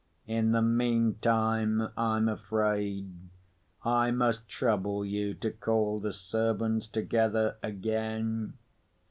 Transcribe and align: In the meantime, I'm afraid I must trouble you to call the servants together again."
In 0.25 0.51
the 0.51 0.63
meantime, 0.63 1.89
I'm 1.95 2.27
afraid 2.27 3.29
I 3.85 4.09
must 4.09 4.49
trouble 4.49 5.05
you 5.05 5.35
to 5.35 5.51
call 5.51 5.99
the 5.99 6.11
servants 6.11 6.87
together 6.87 7.57
again." 7.61 8.53